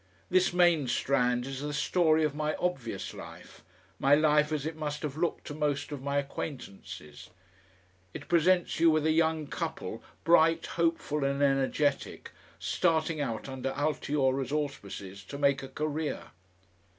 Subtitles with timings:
[0.31, 3.63] This main strand is the story of my obvious life,
[3.99, 7.29] my life as it must have looked to most of my acquaintances.
[8.11, 14.51] It presents you with a young couple, bright, hopeful, and energetic, starting out under Altiora's
[14.51, 16.31] auspices to make a career.